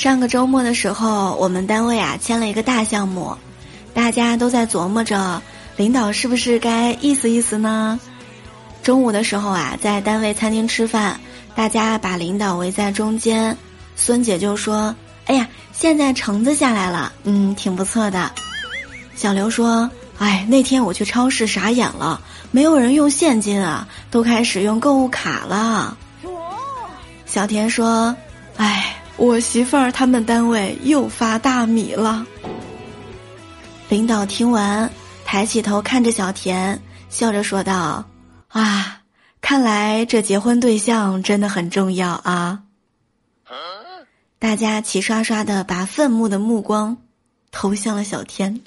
[0.00, 3.36] 上个周末的时候，我们单位啊签了一个大项目，
[3.92, 5.42] 大家都在琢磨着
[5.76, 8.00] 领导是不是该意思意思呢？
[8.82, 11.20] 中午的时候啊，在单位餐厅吃饭，
[11.54, 13.54] 大家把领导围在中间，
[13.94, 14.96] 孙姐就说
[15.28, 18.32] ：“哎呀，现在橙子下来了，嗯，挺不错的。”
[19.14, 25.94] 小刘说：“哎，那天我去超市傻眼了，没有人用现金啊，都开始用购物卡了。”
[27.28, 28.16] 小田说：“。”
[29.20, 32.26] 我媳妇儿他们单位又发大米了。
[33.90, 34.90] 领导听完，
[35.26, 38.02] 抬起头看着小田，笑着说道
[38.48, 39.02] ：“啊，
[39.42, 42.62] 看来这结婚对象真的很重要啊！”
[44.40, 46.96] 大家齐刷刷的把愤怒的目光
[47.50, 48.58] 投向了小田。